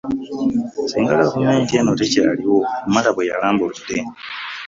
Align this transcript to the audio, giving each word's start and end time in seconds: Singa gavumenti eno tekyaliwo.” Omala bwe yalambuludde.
Singa 0.89 1.19
gavumenti 1.21 1.71
eno 1.79 1.91
tekyaliwo.” 1.99 2.59
Omala 2.87 3.09
bwe 3.13 3.27
yalambuludde. 3.31 3.97